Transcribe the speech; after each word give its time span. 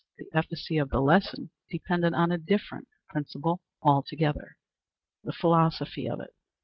The 0.17 0.25
efficacy 0.33 0.79
of 0.79 0.89
the 0.89 0.99
lesson 0.99 1.51
depended 1.69 2.15
on 2.15 2.31
a 2.31 2.37
different 2.39 2.87
principle 3.07 3.61
altogether. 3.83 4.57
The 5.23 5.31
Philosophy 5.31 6.09
of 6.09 6.19
it. 6.19 6.33